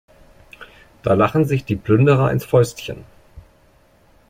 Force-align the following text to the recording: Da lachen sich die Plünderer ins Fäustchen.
Da 1.03 1.13
lachen 1.13 1.45
sich 1.45 1.63
die 1.63 1.75
Plünderer 1.75 2.31
ins 2.31 2.43
Fäustchen. 2.43 3.05